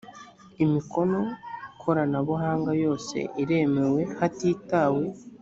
imikono 0.63 1.19
koranabuhanga 1.81 2.71
yose 2.83 3.17
iremewe 3.41 4.01
hatitawe 4.17 5.03